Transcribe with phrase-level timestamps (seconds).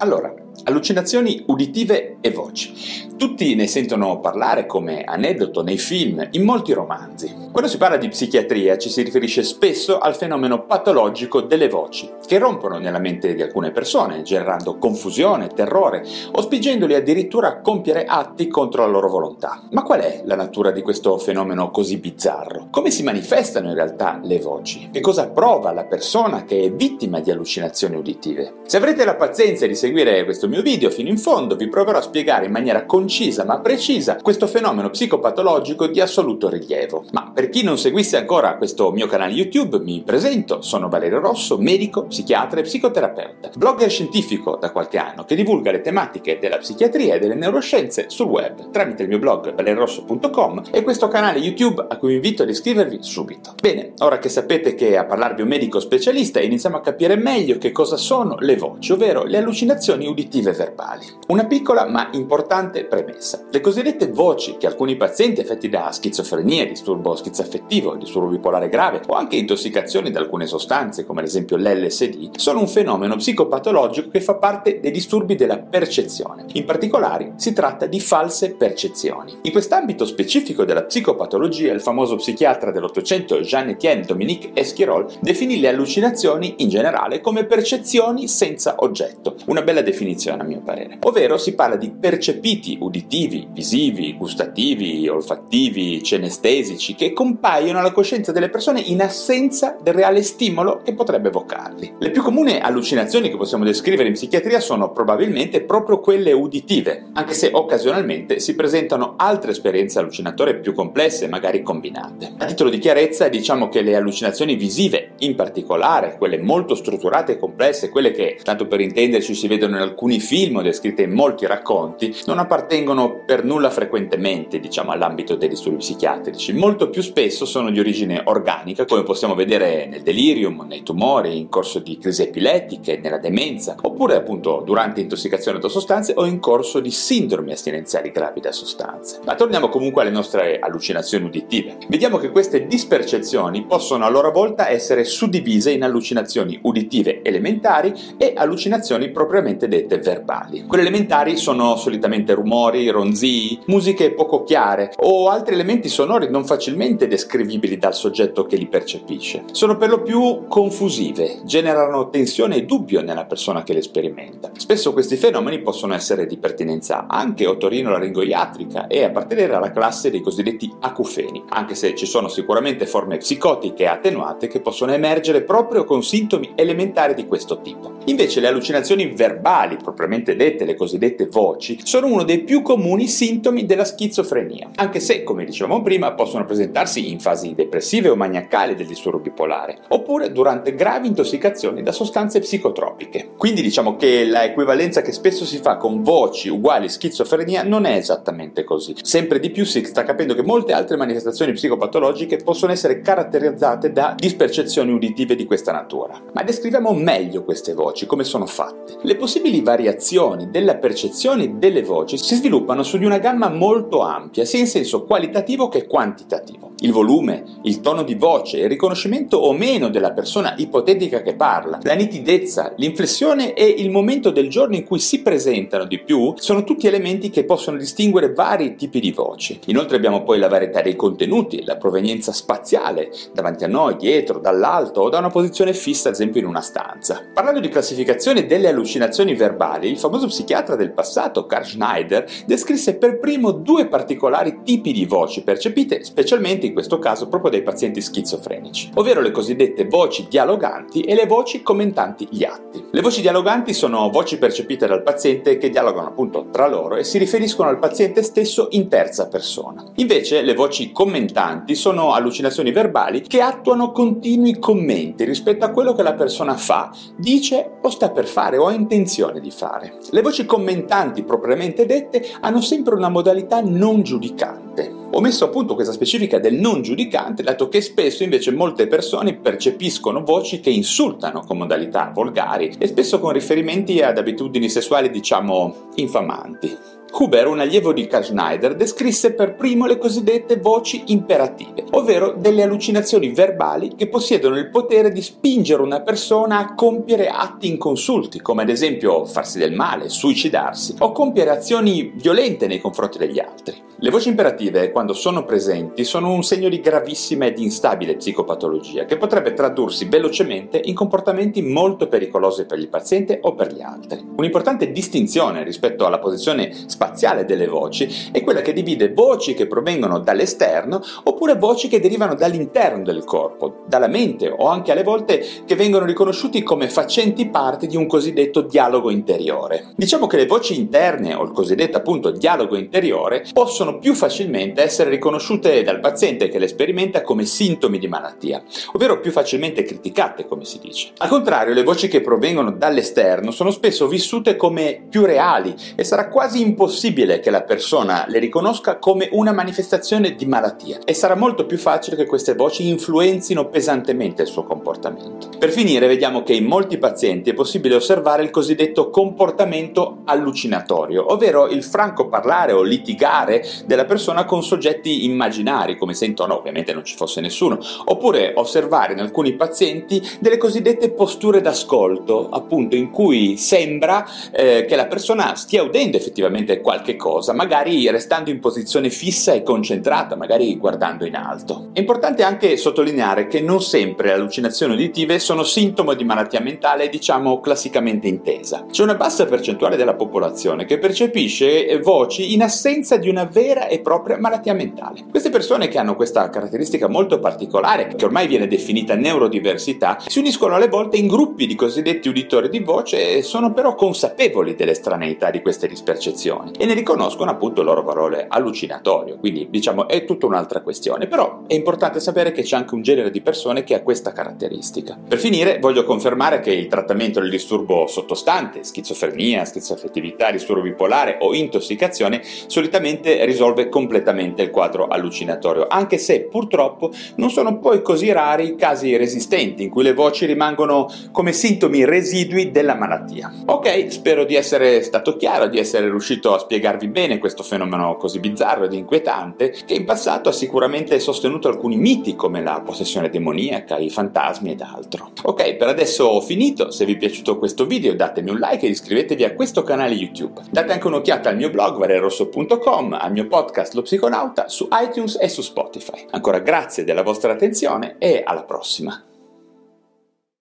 [0.00, 0.32] Allora,
[0.64, 3.06] allucinazioni uditive e voci.
[3.16, 7.34] Tutti ne sentono parlare come aneddoto nei film, in molti romanzi.
[7.50, 12.38] Quando si parla di psichiatria ci si riferisce spesso al fenomeno patologico delle voci, che
[12.38, 18.46] rompono nella mente di alcune persone, generando confusione, terrore o spingendoli addirittura a compiere atti
[18.46, 19.62] contro la loro volontà.
[19.72, 22.68] Ma qual è la natura di questo fenomeno così bizzarro?
[22.70, 24.90] Come si manifestano in realtà le voci?
[24.92, 28.58] Che cosa prova la persona che è vittima di allucinazioni uditive?
[28.66, 29.86] Se avrete la pazienza di seguire
[30.24, 34.16] questo mio video fino in fondo, vi proverò a spiegare in maniera concisa ma precisa
[34.22, 37.04] questo fenomeno psicopatologico di assoluto rilievo.
[37.12, 41.58] Ma per chi non seguisse ancora questo mio canale YouTube, mi presento, sono Valerio Rosso,
[41.58, 47.14] medico, psichiatra e psicoterapeuta, blogger scientifico da qualche anno che divulga le tematiche della psichiatria
[47.14, 51.96] e delle neuroscienze sul web tramite il mio blog valerrosso.com e questo canale YouTube a
[51.96, 53.54] cui vi invito ad iscrivervi subito.
[53.60, 57.72] Bene, ora che sapete che a parlarvi un medico specialista iniziamo a capire meglio che
[57.72, 61.06] cosa sono le voci, ovvero le allucinazioni uditive verbali.
[61.28, 63.44] Una piccola ma importante premessa.
[63.50, 69.14] Le cosiddette voci che alcuni pazienti affetti da schizofrenia, disturbo schizoaffettivo, disturbo bipolare grave o
[69.14, 74.34] anche intossicazioni da alcune sostanze come ad esempio l'LSD sono un fenomeno psicopatologico che fa
[74.34, 76.46] parte dei disturbi della percezione.
[76.52, 79.38] In particolare si tratta di false percezioni.
[79.42, 86.56] In quest'ambito specifico della psicopatologia il famoso psichiatra dell'Ottocento Jean-Étienne Dominique Esquirol definì le allucinazioni
[86.58, 89.36] in generale come percezioni senza oggetto.
[89.46, 90.96] Una bella definizione a mio parere.
[91.02, 98.48] Ovvero si parla di percepiti uditivi, visivi, gustativi, olfattivi, cenestesici che compaiono alla coscienza delle
[98.48, 101.96] persone in assenza del reale stimolo che potrebbe evocarli.
[101.98, 107.34] Le più comuni allucinazioni che possiamo descrivere in psichiatria sono probabilmente proprio quelle uditive, anche
[107.34, 112.32] se occasionalmente si presentano altre esperienze allucinatorie più complesse, magari combinate.
[112.38, 117.38] A titolo di chiarezza diciamo che le allucinazioni visive, in particolare quelle molto strutturate e
[117.38, 121.46] complesse, quelle che, tanto per intenderci, si vedono in alcuni film o descritte in molti
[121.46, 126.52] racconti, non appartengono per nulla frequentemente, diciamo, all'ambito dei disturbi psichiatrici.
[126.52, 131.48] Molto più spesso sono di origine organica, come possiamo vedere nel delirium, nei tumori, in
[131.48, 136.80] corso di crisi epilettiche, nella demenza, oppure appunto durante intossicazione da sostanze o in corso
[136.80, 139.20] di sindromi astinenziali gravi da sostanze.
[139.24, 141.78] Ma torniamo comunque alle nostre allucinazioni uditive.
[141.88, 148.32] Vediamo che queste dispercezioni possono a loro volta essere suddivise in allucinazioni uditive elementari e
[148.36, 150.64] allucinazioni propriamente dette verbali.
[150.66, 157.06] Quelle elementari sono solitamente rumori, ronzii, musiche poco chiare o altri elementi sonori non facilmente
[157.06, 159.44] descrivibili dal soggetto che li percepisce.
[159.52, 164.50] Sono per lo più confusive, generano tensione e dubbio nella persona che le sperimenta.
[164.56, 170.70] Spesso questi fenomeni possono essere di pertinenza anche otorino-laringoiatrica e appartenere alla classe dei cosiddetti
[170.80, 176.52] acufeni, anche se ci sono sicuramente forme psicotiche attenuate che possono emergere proprio con sintomi
[176.54, 177.96] elementari di questo tipo.
[178.06, 179.36] Invece le allucinazioni verbali,
[179.82, 185.22] propriamente dette le cosiddette voci, sono uno dei più comuni sintomi della schizofrenia, anche se,
[185.22, 190.74] come dicevamo prima, possono presentarsi in fasi depressive o maniacali del disturbo bipolare, oppure durante
[190.74, 193.30] gravi intossicazioni da sostanze psicotropiche.
[193.36, 197.96] Quindi diciamo che la equivalenza che spesso si fa con voci uguali schizofrenia non è
[197.96, 198.94] esattamente così.
[199.02, 204.14] Sempre di più si sta capendo che molte altre manifestazioni psicopatologiche possono essere caratterizzate da
[204.16, 206.20] dispercezioni uditive di questa natura.
[206.32, 208.96] Ma descriviamo meglio queste voci, come sono fatte.
[209.02, 214.44] Le possibili variazioni della percezione delle voci si sviluppano su di una gamma molto ampia,
[214.46, 216.72] sia in senso qualitativo che quantitativo.
[216.80, 221.80] Il volume, il tono di voce, il riconoscimento o meno della persona ipotetica che parla,
[221.82, 226.62] la nitidezza, l'inflessione e il momento del giorno in cui si presentano di più sono
[226.62, 229.58] tutti elementi che possono distinguere vari tipi di voci.
[229.66, 235.00] Inoltre abbiamo poi la varietà dei contenuti, la provenienza spaziale, davanti a noi, dietro, dall'alto
[235.00, 237.26] o da una posizione fissa, ad esempio in una stanza.
[237.34, 243.18] Parlando di classificazione delle allucinazioni verbali, il famoso psichiatra del passato, Carl Schneider, descrisse per
[243.18, 248.90] primo due particolari tipi di voci percepite, specialmente in questo caso proprio dai pazienti schizofrenici,
[248.94, 252.84] ovvero le cosiddette voci dialoganti e le voci commentanti gli atti.
[252.90, 257.18] Le voci dialoganti sono voci percepite dal paziente che dialogano appunto tra loro e si
[257.18, 259.84] riferiscono al paziente stesso in terza persona.
[259.96, 266.02] Invece le voci commentanti sono allucinazioni verbali che attuano continui commenti rispetto a quello che
[266.02, 269.98] la persona fa, dice o sta per fare o ha intenzione intenzione di fare.
[270.10, 274.92] Le voci commentanti propriamente dette hanno sempre una modalità non giudicante.
[275.10, 280.22] Ho messo appunto questa specifica del non giudicante, dato che spesso invece molte persone percepiscono
[280.22, 286.97] voci che insultano con modalità volgari e spesso con riferimenti ad abitudini sessuali diciamo infamanti.
[287.10, 292.62] Huber, un allievo di Carl Schneider, descrisse per primo le cosiddette voci imperative, ovvero delle
[292.62, 298.62] allucinazioni verbali che possiedono il potere di spingere una persona a compiere atti inconsulti, come
[298.62, 303.86] ad esempio farsi del male, suicidarsi o compiere azioni violente nei confronti degli altri.
[304.00, 309.16] Le voci imperative, quando sono presenti, sono un segno di gravissima ed instabile psicopatologia che
[309.16, 314.24] potrebbe tradursi velocemente in comportamenti molto pericolosi per il paziente o per gli altri.
[314.36, 320.18] Un'importante distinzione rispetto alla posizione spaziale delle voci è quella che divide voci che provengono
[320.18, 325.76] dall'esterno oppure voci che derivano dall'interno del corpo, dalla mente o anche alle volte che
[325.76, 329.92] vengono riconosciuti come facenti parte di un cosiddetto dialogo interiore.
[329.94, 335.08] Diciamo che le voci interne o il cosiddetto appunto dialogo interiore possono più facilmente essere
[335.08, 338.60] riconosciute dal paziente che le sperimenta come sintomi di malattia,
[338.92, 341.10] ovvero più facilmente criticate, come si dice.
[341.18, 346.28] Al contrario, le voci che provengono dall'esterno sono spesso vissute come più reali e sarà
[346.28, 351.66] quasi impossibile che la persona le riconosca come una manifestazione di malattia e sarà molto
[351.66, 355.48] più facile che queste voci influenzino pesantemente il suo comportamento.
[355.58, 361.68] Per finire, vediamo che in molti pazienti è possibile osservare il cosiddetto comportamento allucinatorio, ovvero
[361.68, 367.16] il franco parlare o litigare della persona con soggetti immaginari, come sentono ovviamente non ci
[367.16, 374.26] fosse nessuno, oppure osservare in alcuni pazienti delle cosiddette posture d'ascolto, appunto in cui sembra
[374.50, 379.62] eh, che la persona stia udendo effettivamente qualche cosa, magari restando in posizione fissa e
[379.62, 381.88] concentrata, magari guardando in alto.
[381.92, 387.08] È importante anche sottolineare che non sempre le allucinazioni uditive sono sintomo di malattia mentale,
[387.08, 388.86] diciamo classicamente intesa.
[388.90, 394.00] C'è una bassa percentuale della popolazione che percepisce voci in assenza di una vera e
[394.00, 395.24] propria malattia mentale.
[395.30, 400.74] Queste persone che hanno questa caratteristica molto particolare, che ormai viene definita neurodiversità, si uniscono
[400.74, 405.50] alle volte in gruppi di cosiddetti uditori di voce e sono però consapevoli delle straneità
[405.50, 410.46] di queste dispercezioni e ne riconoscono appunto il loro valore allucinatorio, quindi diciamo è tutta
[410.46, 414.02] un'altra questione, però è importante sapere che c'è anche un genere di persone che ha
[414.02, 415.16] questa caratteristica.
[415.28, 421.54] Per finire voglio confermare che il trattamento del disturbo sottostante, schizofrenia, schizoaffettività, disturbo bipolare o
[421.54, 428.68] intossicazione solitamente risolve completamente il quadro allucinatorio, anche se purtroppo non sono poi così rari
[428.68, 433.52] i casi resistenti in cui le voci rimangono come sintomi residui della malattia.
[433.66, 438.40] Ok, spero di essere stato chiaro, di essere riuscito a spiegarvi bene questo fenomeno così
[438.40, 443.98] bizzarro ed inquietante che in passato ha sicuramente sostenuto alcuni miti come la possessione demoniaca,
[443.98, 445.30] i fantasmi ed altro.
[445.42, 448.92] Ok, per adesso ho finito, se vi è piaciuto questo video datemi un like ed
[448.92, 450.62] iscrivetevi a questo canale YouTube.
[450.70, 455.48] Date anche un'occhiata al mio blog varerosso.com, al mio podcast Lo Psiconauta su iTunes e
[455.48, 456.26] su Spotify.
[456.30, 459.27] Ancora grazie della vostra attenzione e alla prossima.